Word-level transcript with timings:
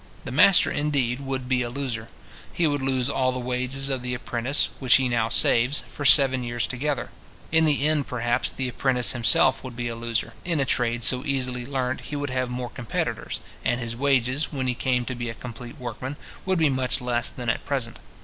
The 0.25 0.31
master, 0.31 0.71
indeed, 0.71 1.19
would 1.19 1.47
be 1.47 1.61
a 1.61 1.69
loser. 1.69 2.07
He 2.51 2.65
would 2.65 2.81
lose 2.81 3.07
all 3.07 3.31
the 3.31 3.37
wages 3.37 3.91
of 3.91 4.01
the 4.01 4.15
apprentice, 4.15 4.69
which 4.79 4.95
he 4.95 5.07
now 5.07 5.29
saves, 5.29 5.81
for 5.81 6.05
seven 6.05 6.43
years 6.43 6.65
together. 6.65 7.11
In 7.51 7.65
the 7.65 7.85
end, 7.87 8.07
perhaps, 8.07 8.49
the 8.49 8.67
apprentice 8.67 9.11
himself 9.11 9.63
would 9.63 9.75
be 9.75 9.89
a 9.89 9.95
loser. 9.95 10.33
In 10.43 10.59
a 10.59 10.65
trade 10.65 11.03
so 11.03 11.23
easily 11.23 11.67
learnt 11.67 12.01
he 12.09 12.15
would 12.15 12.31
have 12.31 12.49
more 12.49 12.71
competitors, 12.71 13.39
and 13.63 13.79
his 13.79 13.95
wages, 13.95 14.51
when 14.51 14.65
he 14.65 14.73
came 14.73 15.05
to 15.05 15.13
be 15.13 15.29
a 15.29 15.35
complete 15.35 15.77
workman, 15.77 16.17
would 16.47 16.57
be 16.57 16.67
much 16.69 16.99
less 16.99 17.29
than 17.29 17.47
at 17.47 17.63
present. 17.63 17.99